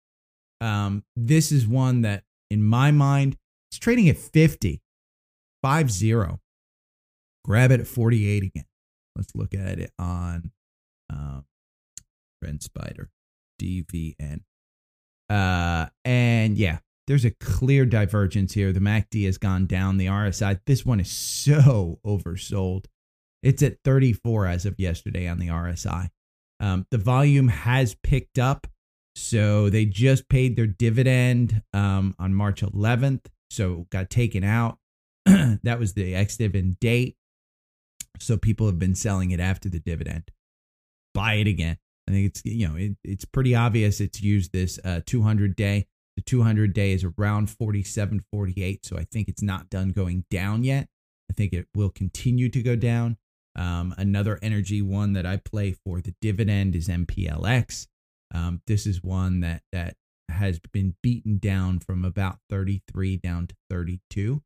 Um, 0.61 1.05
this 1.17 1.53
is 1.53 1.67
one 1.67 2.03
that, 2.03 2.25
in 2.51 2.63
my 2.63 2.91
mind, 2.91 3.37
it's 3.71 3.79
trading 3.79 4.09
at 4.09 4.19
50, 4.19 4.81
5 5.63 5.91
0. 5.91 6.41
Grab 7.45 7.71
it 7.73 7.81
at 7.81 7.87
48 7.87 8.43
again. 8.45 8.65
Let's 9.17 9.35
look 9.35 9.55
at 9.55 9.79
it 9.79 9.91
on 9.99 10.53
um, 11.11 11.45
TrendSpider, 12.43 13.09
DVN. 13.61 14.41
Uh, 15.33 15.87
and 16.05 16.59
yeah, 16.59 16.79
there's 17.07 17.25
a 17.25 17.31
clear 17.31 17.87
divergence 17.87 18.53
here. 18.53 18.71
The 18.71 18.81
MACD 18.81 19.25
has 19.25 19.39
gone 19.39 19.67
down. 19.67 19.97
The 19.97 20.07
RSI, 20.07 20.61
this 20.67 20.85
one 20.85 21.01
is 21.01 21.11
so 21.11 21.99
oversold. 22.07 22.85
It's 23.43 23.63
at 23.63 23.79
34 23.83 24.47
as 24.47 24.67
of 24.67 24.79
yesterday 24.79 25.27
on 25.27 25.39
the 25.39 25.49
RSI. 25.49 26.11
Um, 26.61 26.87
the 26.91 26.99
volume 26.99 27.49
has 27.49 27.97
picked 28.03 28.39
up. 28.39 28.67
So 29.15 29.71
they 29.71 29.87
just 29.87 30.29
paid 30.29 30.57
their 30.57 30.67
dividend 30.67 31.63
um, 31.73 32.15
on 32.19 32.35
March 32.35 32.61
11th. 32.61 33.27
So 33.51 33.87
got 33.91 34.11
taken 34.11 34.45
out. 34.45 34.79
that 35.25 35.79
was 35.79 35.95
the 35.95 36.15
ex 36.15 36.37
dividend 36.37 36.79
date. 36.79 37.17
So 38.21 38.37
people 38.37 38.67
have 38.67 38.79
been 38.79 38.95
selling 38.95 39.31
it 39.31 39.41
after 39.41 39.71
the 39.71 39.81
dividend. 39.81 40.31
Buy 41.15 41.35
it 41.35 41.47
again. 41.47 41.79
I 42.09 42.13
think 42.13 42.27
it's 42.27 42.43
you 42.45 42.69
know 42.69 42.77
it, 42.77 42.97
it's 43.05 43.25
pretty 43.25 43.55
obvious 43.55 44.01
it's 44.01 44.23
used 44.23 44.53
this 44.53 44.79
uh, 44.85 45.01
200 45.07 45.57
day. 45.57 45.87
The 46.17 46.23
200 46.23 46.75
day 46.75 46.93
is 46.93 47.05
around 47.05 47.49
47, 47.49 48.23
48. 48.31 48.85
So 48.85 48.99
I 48.99 49.05
think 49.11 49.29
it's 49.29 49.43
not 49.43 49.71
done 49.71 49.91
going 49.91 50.25
down 50.31 50.63
yet. 50.63 50.89
I 51.31 51.33
think 51.33 51.55
it 51.55 51.67
will 51.75 51.89
continue 51.89 52.51
to 52.51 52.63
go 52.63 52.77
down. 52.77 53.17
Um, 53.57 53.95
another 53.97 54.39
energy 54.43 54.83
one 54.83 55.15
that 55.15 55.25
I 55.25 55.39
play 55.39 55.73
for 55.73 56.01
the 56.01 56.15
dividend 56.21 56.75
is 56.77 56.89
MPLX. 56.89 57.87
Um, 58.35 58.61
this 58.67 58.87
is 58.87 59.03
one 59.03 59.41
that 59.41 59.63
that 59.73 59.97
has 60.29 60.61
been 60.73 60.97
beaten 61.03 61.39
down 61.39 61.79
from 61.79 62.05
about 62.05 62.39
33 62.49 63.19
down 63.19 63.47
to 63.47 63.55
32. 63.71 64.43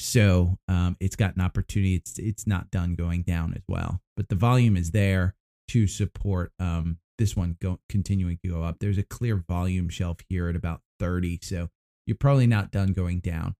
So 0.00 0.58
um, 0.66 0.96
it's 1.00 1.16
got 1.16 1.36
an 1.36 1.42
opportunity. 1.42 1.94
It's 1.94 2.18
it's 2.18 2.46
not 2.46 2.70
done 2.70 2.94
going 2.94 3.22
down 3.22 3.54
as 3.54 3.62
well, 3.68 4.00
but 4.16 4.28
the 4.28 4.34
volume 4.34 4.76
is 4.76 4.92
there 4.92 5.34
to 5.70 5.86
support 5.86 6.52
um, 6.58 6.98
this 7.18 7.36
one 7.36 7.56
go, 7.60 7.78
continuing 7.88 8.38
to 8.42 8.48
go 8.48 8.64
up. 8.64 8.78
There's 8.80 8.98
a 8.98 9.04
clear 9.04 9.36
volume 9.36 9.88
shelf 9.88 10.18
here 10.28 10.48
at 10.48 10.56
about 10.56 10.80
30, 10.98 11.38
so 11.42 11.68
you're 12.06 12.16
probably 12.16 12.48
not 12.48 12.72
done 12.72 12.92
going 12.92 13.20
down. 13.20 13.54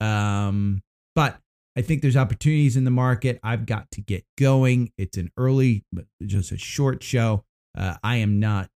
Um, 0.00 0.82
but 1.14 1.38
I 1.76 1.82
think 1.82 2.02
there's 2.02 2.16
opportunities 2.16 2.76
in 2.76 2.84
the 2.84 2.90
market. 2.90 3.38
I've 3.42 3.66
got 3.66 3.90
to 3.92 4.00
get 4.00 4.24
going. 4.36 4.92
It's 4.98 5.16
an 5.16 5.30
early, 5.36 5.84
just 6.24 6.50
a 6.50 6.58
short 6.58 7.02
show. 7.02 7.44
Uh, 7.76 7.96
I 8.02 8.16
am 8.16 8.40
not 8.40 8.68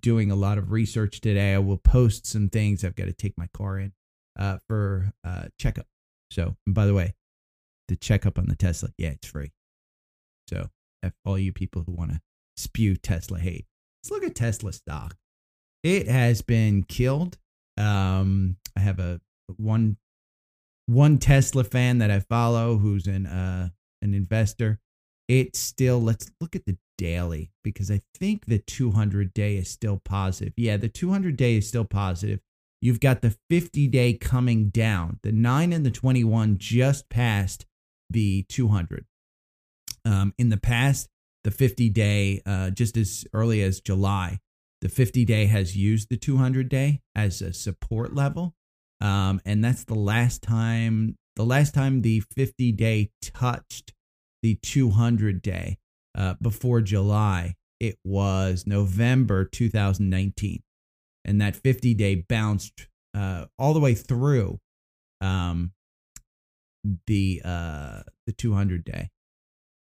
doing 0.00 0.30
a 0.30 0.36
lot 0.36 0.58
of 0.58 0.70
research 0.70 1.20
today. 1.20 1.54
I 1.54 1.58
will 1.58 1.76
post 1.76 2.26
some 2.26 2.48
things. 2.48 2.84
I've 2.84 2.96
got 2.96 3.06
to 3.06 3.12
take 3.12 3.36
my 3.36 3.48
car 3.52 3.78
in 3.78 3.92
uh, 4.38 4.58
for 4.68 5.12
uh, 5.24 5.46
checkup. 5.58 5.86
So, 6.30 6.56
by 6.66 6.86
the 6.86 6.94
way, 6.94 7.14
the 7.88 7.96
checkup 7.96 8.38
on 8.38 8.46
the 8.46 8.56
Tesla, 8.56 8.90
yeah, 8.96 9.10
it's 9.10 9.26
free. 9.26 9.50
So, 10.48 10.68
all 11.24 11.38
you 11.38 11.52
people 11.52 11.82
who 11.84 11.92
want 11.92 12.12
to 12.12 12.20
spew 12.56 12.96
Tesla 12.96 13.38
hate, 13.38 13.66
let's 14.02 14.10
look 14.10 14.24
at 14.24 14.34
Tesla 14.34 14.72
stock. 14.72 15.16
It 15.82 16.08
has 16.08 16.42
been 16.42 16.84
killed. 16.84 17.38
Um, 17.76 18.56
I 18.76 18.80
have 18.80 18.98
a 18.98 19.20
one 19.56 19.96
one 20.86 21.18
Tesla 21.18 21.64
fan 21.64 21.98
that 21.98 22.10
I 22.10 22.20
follow 22.20 22.78
who's 22.78 23.06
an 23.06 23.26
uh 23.26 23.70
an 24.00 24.14
investor. 24.14 24.80
It's 25.28 25.58
still 25.58 26.00
let's 26.00 26.30
look 26.40 26.54
at 26.54 26.66
the 26.66 26.76
daily 26.98 27.50
because 27.64 27.90
I 27.90 28.02
think 28.14 28.46
the 28.46 28.58
200 28.58 29.32
day 29.32 29.56
is 29.56 29.68
still 29.68 30.00
positive. 30.04 30.52
Yeah, 30.56 30.76
the 30.76 30.88
200 30.88 31.36
day 31.36 31.56
is 31.56 31.66
still 31.66 31.84
positive. 31.84 32.40
You've 32.80 33.00
got 33.00 33.22
the 33.22 33.36
50 33.48 33.88
day 33.88 34.14
coming 34.14 34.68
down. 34.68 35.20
The 35.22 35.32
9 35.32 35.72
and 35.72 35.86
the 35.86 35.90
21 35.90 36.58
just 36.58 37.08
passed 37.08 37.64
the 38.10 38.44
200. 38.48 39.06
Um, 40.04 40.34
in 40.38 40.48
the 40.48 40.56
past, 40.56 41.08
the 41.44 41.50
50 41.50 41.88
day, 41.90 42.40
uh, 42.46 42.70
just 42.70 42.96
as 42.96 43.24
early 43.32 43.62
as 43.62 43.80
July, 43.80 44.38
the 44.80 44.88
50 44.88 45.24
day 45.24 45.46
has 45.46 45.76
used 45.76 46.08
the 46.08 46.16
200 46.16 46.68
day 46.68 47.00
as 47.14 47.40
a 47.40 47.52
support 47.52 48.14
level. 48.14 48.54
Um, 49.00 49.40
and 49.44 49.64
that's 49.64 49.84
the 49.84 49.94
last 49.94 50.42
time 50.42 51.16
the 51.34 51.44
last 51.44 51.72
time 51.74 52.02
the 52.02 52.20
50 52.20 52.72
day 52.72 53.10
touched 53.22 53.94
the 54.42 54.56
200 54.56 55.40
day 55.40 55.78
uh, 56.14 56.34
before 56.42 56.80
July, 56.80 57.54
it 57.80 57.96
was 58.04 58.66
November 58.66 59.44
2019, 59.44 60.62
and 61.24 61.40
that 61.40 61.56
50 61.56 61.94
day 61.94 62.16
bounced 62.16 62.88
uh, 63.14 63.46
all 63.58 63.72
the 63.72 63.80
way 63.80 63.94
through 63.94 64.58
um, 65.20 65.72
the 67.06 67.40
uh, 67.44 68.02
the 68.26 68.32
200 68.32 68.84
day. 68.84 69.08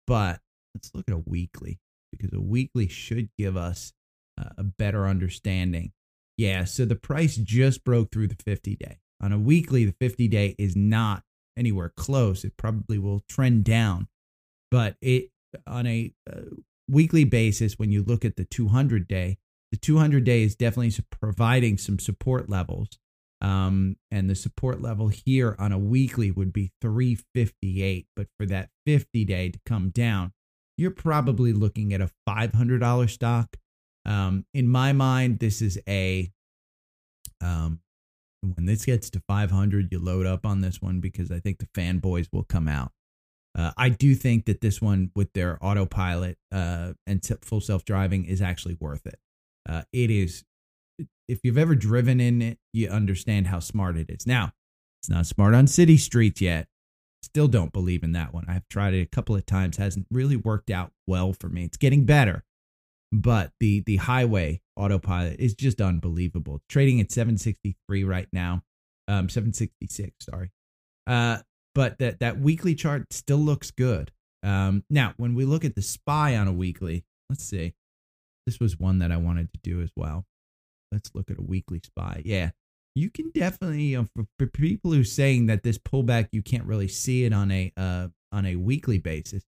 But 0.06 0.40
let's 0.74 0.90
look 0.94 1.08
at 1.08 1.14
a 1.14 1.22
weekly 1.26 1.80
because 2.12 2.32
a 2.32 2.40
weekly 2.40 2.88
should 2.88 3.30
give 3.38 3.56
us 3.56 3.92
uh, 4.38 4.50
a 4.58 4.64
better 4.64 5.06
understanding. 5.06 5.92
Yeah, 6.36 6.64
so 6.64 6.84
the 6.84 6.96
price 6.96 7.36
just 7.36 7.84
broke 7.84 8.10
through 8.10 8.28
the 8.28 8.36
50 8.44 8.76
day. 8.76 8.98
On 9.20 9.32
a 9.32 9.38
weekly, 9.38 9.84
the 9.84 9.94
50 10.00 10.28
day 10.28 10.54
is 10.58 10.74
not 10.74 11.22
anywhere 11.56 11.92
close. 11.96 12.44
It 12.44 12.56
probably 12.56 12.98
will 12.98 13.22
trend 13.28 13.64
down, 13.64 14.08
but 14.70 14.96
it 15.00 15.30
on 15.66 15.86
a 15.86 16.12
uh, 16.30 16.40
weekly 16.88 17.24
basis, 17.24 17.78
when 17.78 17.90
you 17.90 18.02
look 18.02 18.24
at 18.24 18.36
the 18.36 18.44
200 18.44 19.06
day, 19.08 19.38
the 19.70 19.78
200 19.78 20.24
day 20.24 20.42
is 20.42 20.54
definitely 20.54 20.94
providing 21.10 21.78
some 21.78 21.98
support 21.98 22.48
levels. 22.48 22.98
Um, 23.44 23.96
and 24.10 24.30
the 24.30 24.34
support 24.34 24.80
level 24.80 25.08
here 25.08 25.54
on 25.58 25.70
a 25.70 25.78
weekly 25.78 26.30
would 26.30 26.50
be 26.50 26.72
358. 26.80 28.06
But 28.16 28.28
for 28.38 28.46
that 28.46 28.70
50 28.86 29.24
day 29.26 29.50
to 29.50 29.60
come 29.66 29.90
down, 29.90 30.32
you're 30.78 30.90
probably 30.90 31.52
looking 31.52 31.92
at 31.92 32.00
a 32.00 32.10
$500 32.26 33.10
stock. 33.10 33.56
Um, 34.06 34.46
in 34.54 34.66
my 34.66 34.92
mind, 34.94 35.40
this 35.40 35.60
is 35.60 35.78
a 35.86 36.30
um, 37.42 37.80
when 38.56 38.66
this 38.66 38.84
gets 38.84 39.10
to 39.10 39.22
500, 39.26 39.88
you 39.90 39.98
load 39.98 40.26
up 40.26 40.46
on 40.46 40.60
this 40.60 40.80
one 40.80 41.00
because 41.00 41.30
I 41.30 41.38
think 41.40 41.58
the 41.58 41.68
fanboys 41.78 42.28
will 42.32 42.44
come 42.44 42.68
out. 42.68 42.92
Uh, 43.56 43.72
I 43.76 43.90
do 43.90 44.14
think 44.14 44.46
that 44.46 44.60
this 44.60 44.82
one 44.82 45.10
with 45.14 45.32
their 45.32 45.58
autopilot 45.64 46.38
uh, 46.50 46.94
and 47.06 47.24
full 47.42 47.60
self 47.60 47.84
driving 47.84 48.24
is 48.24 48.42
actually 48.42 48.76
worth 48.80 49.06
it. 49.06 49.18
Uh, 49.68 49.82
it 49.92 50.10
is, 50.10 50.44
if 51.28 51.40
you've 51.42 51.58
ever 51.58 51.74
driven 51.74 52.20
in 52.20 52.42
it, 52.42 52.58
you 52.72 52.88
understand 52.88 53.46
how 53.48 53.58
smart 53.60 53.96
it 53.96 54.10
is. 54.10 54.26
Now, 54.26 54.52
It's 55.00 55.08
not 55.10 55.26
smart 55.26 55.54
on 55.54 55.66
city 55.66 55.96
streets 55.96 56.40
yet. 56.40 56.66
Still 57.22 57.48
don't 57.48 57.72
believe 57.72 58.02
in 58.02 58.12
that 58.12 58.34
one. 58.34 58.44
I've 58.48 58.68
tried 58.68 58.94
it 58.94 59.00
a 59.02 59.06
couple 59.06 59.34
of 59.34 59.46
times, 59.46 59.76
hasn't 59.78 60.06
really 60.10 60.36
worked 60.36 60.70
out 60.70 60.92
well 61.06 61.32
for 61.32 61.48
me. 61.48 61.64
It's 61.64 61.76
getting 61.78 62.04
better, 62.04 62.44
but 63.12 63.52
the 63.60 63.80
the 63.80 63.96
highway 63.96 64.60
autopilot 64.76 65.40
is 65.40 65.54
just 65.54 65.80
unbelievable. 65.80 66.60
Trading 66.68 67.00
at 67.00 67.10
763 67.10 68.04
right 68.04 68.28
now. 68.32 68.62
Um 69.08 69.28
766, 69.28 70.26
sorry. 70.26 70.50
Uh 71.06 71.38
but 71.74 71.98
that 71.98 72.20
that 72.20 72.38
weekly 72.40 72.74
chart 72.74 73.12
still 73.12 73.38
looks 73.38 73.70
good. 73.70 74.12
Um 74.42 74.84
now 74.90 75.14
when 75.16 75.34
we 75.34 75.44
look 75.46 75.64
at 75.64 75.74
the 75.74 75.82
spy 75.82 76.36
on 76.36 76.46
a 76.48 76.52
weekly, 76.52 77.04
let's 77.30 77.44
see. 77.44 77.74
This 78.46 78.60
was 78.60 78.78
one 78.78 78.98
that 78.98 79.10
I 79.10 79.16
wanted 79.16 79.50
to 79.54 79.60
do 79.62 79.80
as 79.80 79.90
well. 79.96 80.26
Let's 80.94 81.10
look 81.14 81.30
at 81.30 81.38
a 81.38 81.42
weekly 81.42 81.80
spy. 81.84 82.22
Yeah. 82.24 82.50
You 82.94 83.10
can 83.10 83.30
definitely 83.30 83.94
for, 83.94 84.26
for 84.38 84.46
people 84.46 84.92
who 84.92 85.00
are 85.00 85.04
saying 85.04 85.46
that 85.46 85.64
this 85.64 85.78
pullback 85.78 86.28
you 86.32 86.42
can't 86.42 86.64
really 86.64 86.88
see 86.88 87.24
it 87.24 87.32
on 87.32 87.50
a 87.50 87.72
uh 87.76 88.08
on 88.32 88.46
a 88.46 88.56
weekly 88.56 88.98
basis. 88.98 89.44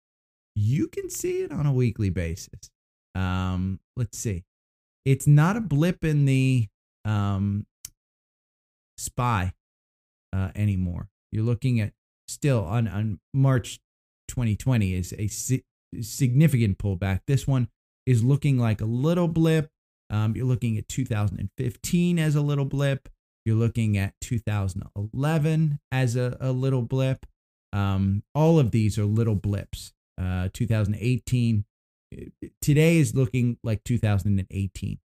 You 0.54 0.88
can 0.88 1.08
see 1.08 1.42
it 1.42 1.52
on 1.52 1.64
a 1.64 1.72
weekly 1.72 2.10
basis. 2.10 2.70
Um 3.14 3.80
let's 3.96 4.18
see 4.18 4.44
it's 5.06 5.26
not 5.28 5.56
a 5.56 5.60
blip 5.60 6.04
in 6.04 6.24
the 6.24 6.66
um, 7.04 7.64
spy 8.98 9.54
uh, 10.34 10.50
anymore. 10.56 11.08
You're 11.30 11.44
looking 11.44 11.80
at 11.80 11.92
still 12.26 12.64
on, 12.64 12.88
on 12.88 13.20
March 13.32 13.78
2020 14.28 14.94
is 14.94 15.14
a 15.16 15.28
si- 15.28 15.64
significant 16.00 16.78
pullback. 16.78 17.20
This 17.28 17.46
one 17.46 17.68
is 18.04 18.24
looking 18.24 18.58
like 18.58 18.80
a 18.80 18.84
little 18.84 19.28
blip. 19.28 19.70
Um, 20.16 20.34
you're 20.34 20.46
looking 20.46 20.78
at 20.78 20.88
2015 20.88 22.18
as 22.18 22.34
a 22.34 22.40
little 22.40 22.64
blip. 22.64 23.08
You're 23.44 23.56
looking 23.56 23.98
at 23.98 24.14
2011 24.22 25.78
as 25.92 26.16
a, 26.16 26.36
a 26.40 26.52
little 26.52 26.82
blip. 26.82 27.26
Um, 27.72 28.22
all 28.34 28.58
of 28.58 28.70
these 28.70 28.98
are 28.98 29.04
little 29.04 29.34
blips. 29.34 29.92
Uh, 30.18 30.48
2018 30.54 31.64
today 32.62 32.96
is 32.96 33.14
looking 33.14 33.58
like 33.62 33.84
2018. 33.84 34.98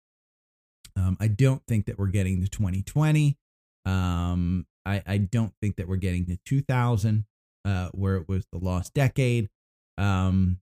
Um, 0.96 1.16
I 1.20 1.28
don't 1.28 1.62
think 1.66 1.86
that 1.86 1.98
we're 1.98 2.08
getting 2.08 2.42
to 2.42 2.48
2020. 2.48 3.38
Um, 3.86 4.66
I, 4.84 5.02
I 5.06 5.18
don't 5.18 5.54
think 5.62 5.76
that 5.76 5.88
we're 5.88 5.96
getting 5.96 6.26
to 6.26 6.38
2000, 6.44 7.24
uh, 7.64 7.88
where 7.92 8.16
it 8.16 8.28
was 8.28 8.44
the 8.52 8.58
lost 8.58 8.92
decade. 8.92 9.48
Um, 9.96 10.58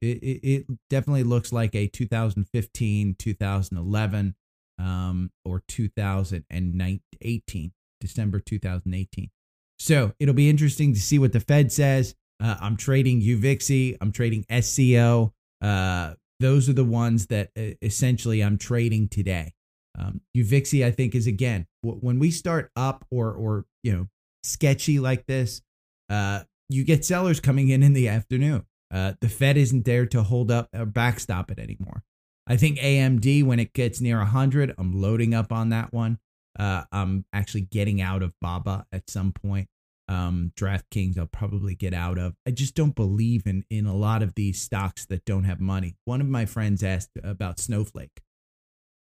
it, 0.00 0.18
it, 0.22 0.48
it 0.48 0.66
definitely 0.88 1.24
looks 1.24 1.52
like 1.52 1.74
a 1.74 1.86
2015, 1.86 3.16
2011, 3.18 4.34
um, 4.78 5.30
or 5.44 5.62
2018, 5.68 7.72
December 8.00 8.40
2018. 8.40 9.30
So 9.78 10.12
it'll 10.18 10.34
be 10.34 10.50
interesting 10.50 10.94
to 10.94 11.00
see 11.00 11.18
what 11.18 11.32
the 11.32 11.40
Fed 11.40 11.72
says. 11.72 12.14
Uh, 12.42 12.56
I'm 12.60 12.76
trading 12.76 13.20
UVIXI. 13.20 13.98
I'm 14.00 14.12
trading 14.12 14.44
SCO. 14.60 15.32
Uh, 15.60 16.14
those 16.38 16.68
are 16.68 16.74
the 16.74 16.84
ones 16.84 17.26
that 17.26 17.50
essentially 17.82 18.40
I'm 18.40 18.58
trading 18.58 19.08
today. 19.08 19.52
Um, 19.98 20.20
UVIXI, 20.36 20.84
I 20.84 20.90
think, 20.90 21.14
is 21.14 21.26
again 21.26 21.66
when 21.82 22.18
we 22.18 22.30
start 22.30 22.70
up 22.76 23.04
or 23.10 23.32
or 23.32 23.64
you 23.82 23.92
know 23.92 24.08
sketchy 24.42 24.98
like 24.98 25.26
this, 25.26 25.62
uh, 26.08 26.40
you 26.68 26.84
get 26.84 27.04
sellers 27.04 27.40
coming 27.40 27.68
in 27.68 27.82
in 27.82 27.92
the 27.92 28.08
afternoon. 28.08 28.64
Uh, 28.92 29.14
the 29.20 29.28
Fed 29.28 29.56
isn't 29.56 29.84
there 29.84 30.06
to 30.06 30.22
hold 30.22 30.50
up 30.50 30.68
or 30.74 30.86
backstop 30.86 31.50
it 31.50 31.58
anymore. 31.58 32.02
I 32.46 32.56
think 32.56 32.78
AMD 32.78 33.44
when 33.44 33.60
it 33.60 33.72
gets 33.72 34.00
near 34.00 34.18
100, 34.18 34.74
I'm 34.76 35.00
loading 35.00 35.34
up 35.34 35.52
on 35.52 35.68
that 35.68 35.92
one. 35.92 36.18
Uh, 36.58 36.82
I'm 36.90 37.24
actually 37.32 37.62
getting 37.62 38.00
out 38.00 38.22
of 38.22 38.34
Baba 38.40 38.86
at 38.92 39.08
some 39.08 39.32
point. 39.32 39.68
Um, 40.08 40.52
DraftKings, 40.56 41.16
I'll 41.16 41.26
probably 41.26 41.76
get 41.76 41.94
out 41.94 42.18
of. 42.18 42.34
I 42.44 42.50
just 42.50 42.74
don't 42.74 42.96
believe 42.96 43.46
in 43.46 43.64
in 43.70 43.86
a 43.86 43.94
lot 43.94 44.24
of 44.24 44.34
these 44.34 44.60
stocks 44.60 45.06
that 45.06 45.24
don't 45.24 45.44
have 45.44 45.60
money. 45.60 45.94
One 46.04 46.20
of 46.20 46.26
my 46.26 46.46
friends 46.46 46.82
asked 46.82 47.10
about 47.22 47.60
Snowflake. 47.60 48.20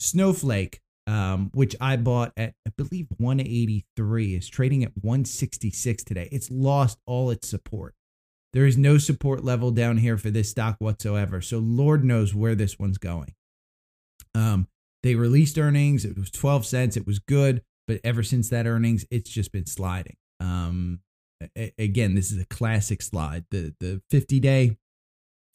Snowflake, 0.01 0.81
um, 1.07 1.49
which 1.53 1.77
I 1.79 1.95
bought 1.95 2.33
at 2.35 2.55
I 2.67 2.71
believe 2.75 3.07
183, 3.17 4.35
is 4.35 4.49
trading 4.49 4.83
at 4.83 4.91
166 4.99 6.03
today. 6.03 6.27
It's 6.29 6.51
lost 6.51 6.99
all 7.05 7.29
its 7.29 7.47
support. 7.47 7.95
There 8.53 8.65
is 8.65 8.77
no 8.77 8.97
support 8.97 9.43
level 9.43 9.71
down 9.71 9.97
here 9.97 10.17
for 10.17 10.29
this 10.29 10.49
stock 10.49 10.75
whatsoever. 10.79 11.41
So 11.41 11.59
Lord 11.59 12.03
knows 12.03 12.35
where 12.35 12.55
this 12.55 12.77
one's 12.77 12.97
going. 12.97 13.33
Um, 14.35 14.67
they 15.03 15.15
released 15.15 15.57
earnings. 15.57 16.05
It 16.05 16.17
was 16.17 16.29
12 16.29 16.65
cents. 16.65 16.97
It 16.97 17.07
was 17.07 17.19
good, 17.19 17.61
but 17.87 18.01
ever 18.03 18.23
since 18.23 18.49
that 18.49 18.67
earnings, 18.67 19.05
it's 19.09 19.29
just 19.29 19.51
been 19.51 19.65
sliding. 19.65 20.17
Um, 20.39 20.99
a- 21.57 21.73
again, 21.79 22.15
this 22.15 22.31
is 22.31 22.41
a 22.41 22.45
classic 22.45 23.01
slide. 23.01 23.45
The 23.51 23.73
the 23.79 24.01
50 24.09 24.39
day 24.39 24.77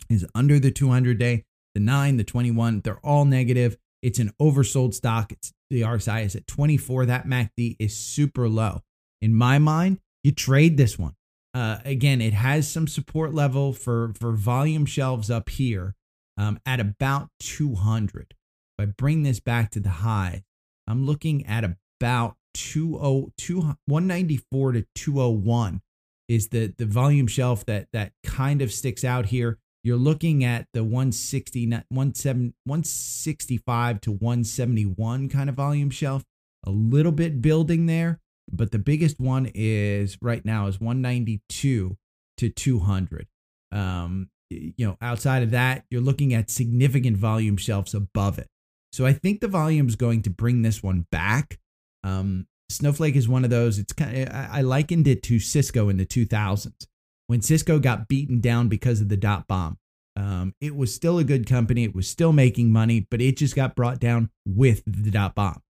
is 0.09 0.27
under 0.35 0.59
the 0.59 0.71
200 0.71 1.19
day. 1.19 1.45
The 1.75 1.81
nine, 1.81 2.17
the 2.17 2.25
21, 2.25 2.81
they're 2.81 3.05
all 3.05 3.27
negative. 3.27 3.77
It's 4.03 4.19
an 4.19 4.33
oversold 4.41 4.95
stock. 4.95 5.33
It's 5.33 5.53
the 5.69 5.83
RSI 5.83 6.25
is 6.25 6.35
at 6.35 6.47
24. 6.47 7.07
That 7.07 7.27
MACD 7.27 7.77
is 7.79 7.95
super 7.95 8.49
low. 8.49 8.83
In 9.21 9.35
my 9.35 9.59
mind, 9.59 9.99
you 10.23 10.33
trade 10.33 10.77
this 10.77 10.99
one. 10.99 11.16
Uh, 11.57 11.79
again, 11.87 12.21
it 12.21 12.35
has 12.35 12.69
some 12.69 12.87
support 12.87 13.33
level 13.33 13.73
for 13.73 14.13
for 14.21 14.33
volume 14.33 14.85
shelves 14.85 15.31
up 15.31 15.49
here 15.49 15.95
um, 16.37 16.61
at 16.67 16.81
about 16.81 17.31
200. 17.41 18.35
If 18.79 18.79
I 18.79 18.85
bring 18.85 19.23
this 19.23 19.41
back 19.41 19.71
to 19.71 19.81
the 19.81 19.89
high, 19.89 20.45
I'm 20.87 21.07
looking 21.07 21.47
at 21.47 21.65
about 21.65 22.37
202 22.53 23.77
194 23.87 24.73
to 24.73 24.85
201 24.95 25.81
is 26.29 26.49
the 26.49 26.75
the 26.77 26.85
volume 26.85 27.27
shelf 27.27 27.65
that 27.65 27.89
that 27.91 28.13
kind 28.23 28.61
of 28.61 28.71
sticks 28.71 29.03
out 29.03 29.25
here. 29.25 29.57
You're 29.83 29.97
looking 29.97 30.45
at 30.45 30.67
the 30.75 30.85
160 30.85 31.71
165 31.89 34.01
to 34.03 34.13
171 34.13 35.31
kind 35.31 35.49
of 35.49 35.55
volume 35.55 35.89
shelf. 35.89 36.23
A 36.65 36.71
little 36.71 37.13
bit 37.13 37.41
building 37.41 37.87
there 37.87 38.21
but 38.51 38.71
the 38.71 38.79
biggest 38.79 39.21
one 39.21 39.51
is 39.55 40.19
right 40.21 40.45
now 40.45 40.67
is 40.67 40.81
192 40.81 41.97
to 42.39 42.49
200 42.49 43.27
um 43.73 44.29
you 44.51 44.87
know 44.87 44.97
outside 45.01 45.43
of 45.43 45.51
that 45.51 45.85
you're 45.91 46.01
looking 46.01 46.33
at 46.33 46.51
significant 46.51 47.17
volume 47.17 47.57
shelves 47.57 47.95
above 47.95 48.39
it 48.39 48.49
so 48.93 49.05
i 49.05 49.13
think 49.13 49.41
the 49.41 49.49
volume 49.49 49.89
is 49.89 49.97
going 49.97 50.23
to 50.23 50.31
bring 50.31 50.63
this 50.63 50.83
one 50.83 51.07
back 51.11 51.59
um 52.05 52.47
snowflake 52.69 53.17
is 53.17 53.29
one 53.29 53.45
of 53.45 53.51
those 53.51 53.79
it's 53.79 53.93
kind 53.93 54.17
of 54.17 54.29
i, 54.33 54.61
likened 54.61 55.09
it 55.09 55.23
to 55.23 55.39
cisco 55.39 55.89
in 55.89 55.97
the 55.97 56.07
2000s 56.07 56.87
when 57.27 57.43
Cisco 57.43 57.79
got 57.79 58.09
beaten 58.09 58.41
down 58.41 58.69
because 58.69 59.01
of 59.01 59.09
the 59.09 59.17
dot 59.17 59.47
bomb. 59.47 59.79
Um, 60.17 60.55
it 60.61 60.75
was 60.75 60.95
still 60.95 61.19
a 61.19 61.25
good 61.25 61.47
company. 61.47 61.85
It 61.85 61.95
was 61.95 62.09
still 62.09 62.33
making 62.33 62.73
money, 62.73 63.07
but 63.11 63.21
it 63.21 63.37
just 63.37 63.55
got 63.55 63.75
brought 63.75 64.01
down 64.01 64.31
with 64.47 64.83
the 64.87 65.11
dot 65.11 65.35
bomb. 65.35 65.63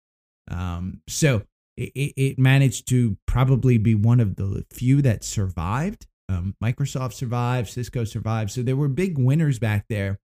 Um, 0.49 1.01
so 1.09 1.43
it, 1.77 2.13
it, 2.17 2.39
managed 2.39 2.89
to 2.89 3.17
probably 3.27 3.79
be 3.79 3.95
one 3.95 4.21
of 4.21 4.37
the 4.37 4.65
few 4.73 5.03
that 5.03 5.25
survived. 5.25 6.07
Um, 6.29 6.57
Microsoft 6.63 7.13
survived, 7.13 7.69
Cisco 7.69 8.05
survived. 8.05 8.51
So 8.51 8.63
there 8.63 8.77
were 8.77 8.89
big 8.89 9.19
winners 9.19 9.59
back 9.59 9.87
there. 9.89 10.19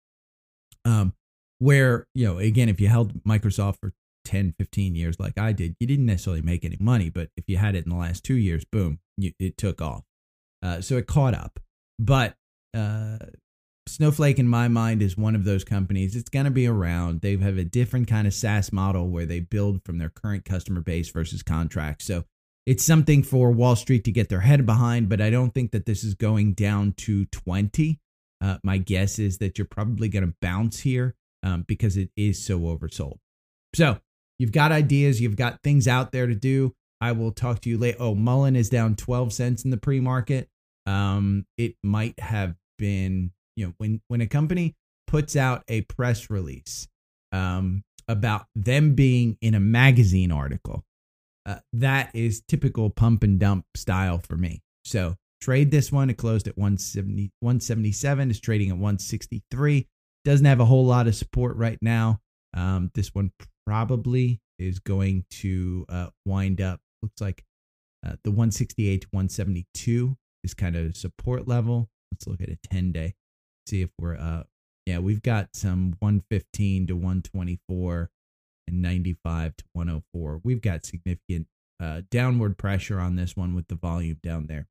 Um, 0.85 1.15
where, 1.59 2.09
you 2.15 2.27
know, 2.27 2.39
again, 2.39 2.69
if 2.69 2.81
you 2.81 2.89
held 2.89 3.23
Microsoft 3.23 3.77
for 3.81 3.93
10, 4.25 4.55
15 4.59 4.95
years 4.95 5.21
like 5.21 5.39
I 5.39 5.53
did, 5.53 5.77
you 5.79 5.87
didn't 5.87 6.07
necessarily 6.07 6.43
make 6.43 6.65
any 6.65 6.77
money. 6.81 7.09
But 7.09 7.29
if 7.37 7.45
you 7.47 7.59
had 7.59 7.77
it 7.77 7.85
in 7.85 7.91
the 7.91 7.97
last 7.97 8.25
two 8.25 8.35
years, 8.35 8.65
boom, 8.65 8.99
you, 9.17 9.33
it 9.39 9.57
took 9.57 9.81
off. 9.81 10.03
Uh, 10.63 10.81
so 10.81 10.97
it 10.97 11.07
caught 11.07 11.35
up. 11.35 11.61
But 11.99 12.35
uh, 12.75 13.19
Snowflake, 13.93 14.39
in 14.39 14.49
my 14.49 14.69
mind, 14.69 15.03
is 15.03 15.19
one 15.19 15.35
of 15.35 15.45
those 15.45 15.65
companies. 15.65 16.17
It's 16.17 16.31
going 16.31 16.47
to 16.47 16.51
be 16.51 16.67
around. 16.67 17.21
They 17.21 17.37
have 17.37 17.59
a 17.59 17.65
different 17.65 18.09
kind 18.09 18.27
of 18.27 18.33
SaaS 18.33 18.73
model 18.73 19.11
where 19.11 19.27
they 19.27 19.41
build 19.41 19.85
from 19.85 19.99
their 19.99 20.09
current 20.09 20.47
customer 20.47 20.81
base 20.81 21.11
versus 21.11 21.43
contracts. 21.43 22.07
So 22.07 22.25
it's 22.65 22.85
something 22.85 23.23
for 23.23 23.51
Wall 23.51 23.77
Street 23.77 24.05
to 24.05 24.11
get 24.11 24.31
their 24.31 24.41
head 24.41 24.65
behind, 24.65 25.11
but 25.11 25.21
I 25.21 25.29
don't 25.29 25.53
think 25.53 25.73
that 25.73 25.85
this 25.85 26.05
is 26.05 26.15
going 26.15 26.55
down 26.55 26.93
to 26.99 27.27
20. 27.27 28.01
Uh, 28.41 28.57
my 28.65 28.79
guess 28.79 29.19
is 29.19 29.39
that 29.39 29.59
you're 29.59 29.67
probably 29.67 30.09
going 30.09 30.27
to 30.27 30.35
bounce 30.41 30.81
here 30.81 31.15
um, 31.43 31.65
because 31.69 31.99
it 31.99 32.11
is 32.17 32.43
so 32.43 32.61
oversold. 32.61 33.19
So 33.75 33.99
you've 34.39 34.53
got 34.53 34.73
ideas, 34.73 35.21
you've 35.21 35.37
got 35.37 35.63
things 35.63 35.87
out 35.87 36.13
there 36.13 36.27
to 36.27 36.35
do. 36.35 36.75
I 37.01 37.13
will 37.13 37.33
talk 37.33 37.61
to 37.61 37.69
you 37.69 37.77
later. 37.77 37.99
Oh, 38.01 38.15
Mullen 38.15 38.57
is 38.57 38.71
down 38.71 38.97
12 38.97 39.35
cents 39.35 39.65
in 39.65 39.71
the 39.71 39.77
pre 39.77 40.01
market. 40.01 40.49
Um, 40.87 41.47
it 41.59 41.75
might 41.83 42.19
have 42.21 42.55
been, 42.79 43.33
you 43.57 43.67
know, 43.67 43.75
when, 43.79 44.01
when 44.09 44.21
a 44.21 44.27
company 44.27 44.75
puts 45.07 45.37
out 45.37 45.63
a 45.69 45.83
press 45.83 46.31
release 46.31 46.89
um, 47.33 47.83
about 48.09 48.47
them 48.55 48.95
being 48.95 49.37
in 49.41 49.55
a 49.55 49.61
magazine 49.61 50.33
article, 50.33 50.85
uh, 51.47 51.59
that 51.73 52.11
is 52.15 52.43
typical 52.47 52.91
pump 52.91 53.23
and 53.23 53.41
dump 53.41 53.65
style 53.77 54.19
for 54.19 54.37
me. 54.37 54.63
So 54.85 55.17
trade 55.41 55.71
this 55.71 55.91
one. 55.91 56.11
It 56.11 56.17
closed 56.17 56.47
at 56.49 56.57
170, 56.57 57.31
177, 57.41 58.31
is 58.31 58.41
trading 58.41 58.69
at 58.69 58.77
163. 58.77 59.89
Doesn't 60.25 60.47
have 60.47 60.61
a 60.61 60.65
whole 60.65 60.87
lot 60.87 61.09
of 61.09 61.15
support 61.15 61.57
right 61.57 61.79
now. 61.83 62.21
Um, 62.55 62.91
this 62.95 63.15
one 63.15 63.33
probably 63.67 64.41
is 64.59 64.79
going 64.79 65.25
to 65.31 65.85
uh, 65.89 66.09
wind 66.25 66.61
up 66.61 66.81
looks 67.03 67.21
like 67.21 67.45
Uh, 68.05 68.17
the 68.25 68.31
168 68.31 69.03
to 69.03 69.09
172 69.13 70.17
is 70.43 70.55
kind 70.55 70.75
of 70.75 70.97
support 70.97 71.47
level. 71.47 71.89
Let's 72.11 72.27
look 72.27 72.41
at 72.41 72.49
a 72.49 72.57
10 72.57 72.91
day, 72.91 73.15
see 73.67 73.83
if 73.83 73.91
we're 73.99 74.17
uh 74.17 74.45
yeah, 74.87 74.99
we've 74.99 75.23
got 75.23 75.55
some 75.55 75.97
115 76.01 76.89
to 76.89 76.95
124 76.95 78.11
and 78.67 78.83
95 78.83 79.57
to 79.57 79.65
104. 79.73 80.41
We've 80.43 80.61
got 80.61 80.85
significant 80.85 81.47
uh, 81.81 82.03
downward 82.11 82.59
pressure 82.59 82.99
on 82.99 83.17
this 83.17 83.37
one 83.37 83.55
with 83.55 83.69
the 83.69 83.75
volume 83.75 84.19
down 84.23 84.47
there. 84.47 84.67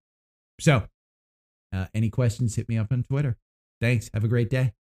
So, 0.60 0.88
uh, 1.74 1.88
any 1.94 2.10
questions, 2.10 2.56
hit 2.56 2.68
me 2.68 2.78
up 2.78 2.92
on 2.92 3.04
Twitter. 3.04 3.38
Thanks. 3.80 4.10
Have 4.14 4.24
a 4.24 4.28
great 4.28 4.50
day. 4.50 4.74